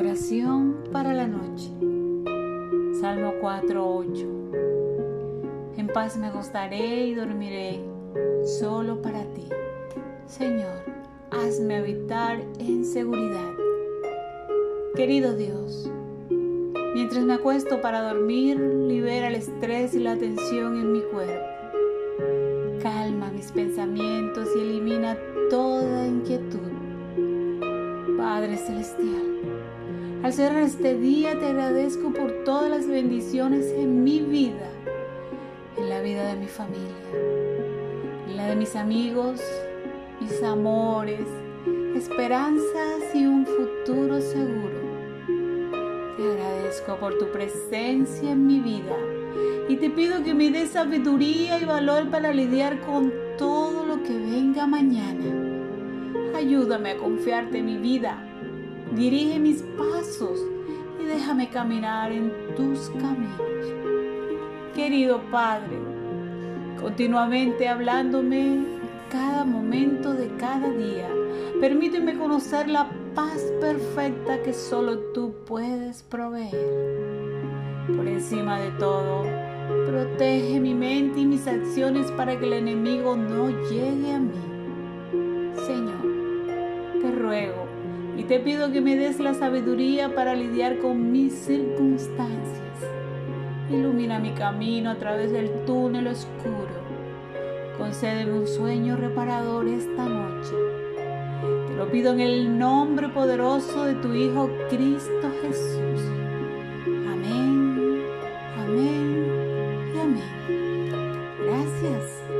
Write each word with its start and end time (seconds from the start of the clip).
Oración 0.00 0.76
para 0.92 1.12
la 1.12 1.26
noche. 1.26 1.68
Salmo 3.02 3.34
4:8. 3.38 4.26
En 5.76 5.88
paz 5.88 6.16
me 6.16 6.28
acostaré 6.28 7.04
y 7.04 7.14
dormiré 7.14 7.80
solo 8.58 9.02
para 9.02 9.24
ti. 9.34 9.46
Señor, 10.24 10.86
hazme 11.30 11.76
habitar 11.76 12.40
en 12.58 12.86
seguridad. 12.86 13.52
Querido 14.94 15.36
Dios, 15.36 15.92
mientras 16.94 17.22
me 17.24 17.34
acuesto 17.34 17.82
para 17.82 18.00
dormir, 18.00 18.58
libera 18.58 19.28
el 19.28 19.34
estrés 19.34 19.92
y 19.92 19.98
la 19.98 20.16
tensión 20.16 20.78
en 20.78 20.92
mi 20.94 21.02
cuerpo. 21.02 21.44
Calma 22.82 23.30
mis 23.32 23.52
pensamientos 23.52 24.48
y 24.56 24.60
elimina 24.60 25.18
toda 25.50 26.06
inquietud. 26.06 26.70
Padre 28.16 28.56
Celestial, 28.56 29.30
al 30.22 30.32
cerrar 30.34 30.62
este 30.64 30.98
día 30.98 31.38
te 31.38 31.46
agradezco 31.46 32.12
por 32.12 32.44
todas 32.44 32.70
las 32.70 32.86
bendiciones 32.86 33.66
en 33.72 34.04
mi 34.04 34.20
vida, 34.20 34.68
en 35.78 35.88
la 35.88 36.00
vida 36.02 36.26
de 36.26 36.36
mi 36.36 36.46
familia, 36.46 36.94
en 38.28 38.36
la 38.36 38.48
de 38.48 38.56
mis 38.56 38.76
amigos, 38.76 39.40
mis 40.20 40.42
amores, 40.42 41.26
esperanzas 41.96 43.14
y 43.14 43.24
un 43.24 43.46
futuro 43.46 44.20
seguro. 44.20 44.80
Te 46.18 46.22
agradezco 46.22 46.96
por 46.96 47.16
tu 47.18 47.32
presencia 47.32 48.30
en 48.30 48.46
mi 48.46 48.60
vida 48.60 48.96
y 49.70 49.76
te 49.76 49.88
pido 49.88 50.22
que 50.22 50.34
me 50.34 50.50
des 50.50 50.70
sabiduría 50.70 51.58
y 51.58 51.64
valor 51.64 52.10
para 52.10 52.32
lidiar 52.34 52.78
con 52.80 53.10
todo 53.38 53.86
lo 53.86 54.02
que 54.02 54.18
venga 54.18 54.66
mañana. 54.66 55.24
Ayúdame 56.36 56.90
a 56.90 56.98
confiarte 56.98 57.58
en 57.58 57.66
mi 57.66 57.78
vida 57.78 58.29
dirige 58.94 59.38
mis 59.38 59.62
pasos 59.78 60.40
y 61.00 61.04
déjame 61.04 61.48
caminar 61.48 62.12
en 62.12 62.32
tus 62.56 62.90
caminos. 62.90 63.40
Querido 64.74 65.20
Padre, 65.30 65.78
continuamente 66.80 67.68
hablándome 67.68 68.64
cada 69.10 69.44
momento 69.44 70.14
de 70.14 70.28
cada 70.36 70.70
día, 70.70 71.08
permíteme 71.60 72.16
conocer 72.16 72.68
la 72.68 72.88
paz 73.14 73.52
perfecta 73.60 74.42
que 74.42 74.52
solo 74.52 74.98
tú 75.12 75.34
puedes 75.46 76.02
proveer. 76.04 76.56
Por 77.96 78.06
encima 78.06 78.60
de 78.60 78.70
todo, 78.72 79.24
protege 79.86 80.60
mi 80.60 80.74
mente 80.74 81.20
y 81.20 81.26
mis 81.26 81.46
acciones 81.46 82.10
para 82.12 82.38
que 82.38 82.46
el 82.46 82.52
enemigo 82.52 83.16
no 83.16 83.48
llegue 83.68 84.12
a 84.12 84.20
mí. 84.20 85.54
Señor, 85.66 87.02
te 87.02 87.10
ruego 87.10 87.59
y 88.20 88.24
te 88.24 88.38
pido 88.38 88.70
que 88.70 88.82
me 88.82 88.96
des 88.96 89.18
la 89.18 89.32
sabiduría 89.32 90.14
para 90.14 90.34
lidiar 90.34 90.78
con 90.78 91.10
mis 91.10 91.32
circunstancias. 91.32 92.76
Ilumina 93.70 94.18
mi 94.18 94.32
camino 94.32 94.90
a 94.90 94.96
través 94.96 95.32
del 95.32 95.48
túnel 95.64 96.06
oscuro. 96.06 96.68
Concédeme 97.78 98.34
un 98.34 98.46
sueño 98.46 98.98
reparador 98.98 99.66
esta 99.68 100.04
noche. 100.04 100.52
Te 101.68 101.74
lo 101.74 101.90
pido 101.90 102.12
en 102.12 102.20
el 102.20 102.58
nombre 102.58 103.08
poderoso 103.08 103.86
de 103.86 103.94
tu 103.94 104.12
Hijo 104.12 104.50
Cristo 104.68 105.32
Jesús. 105.40 106.02
Amén, 107.10 108.02
amén 108.58 109.92
y 109.94 109.98
amén. 109.98 111.24
Gracias. 111.46 112.39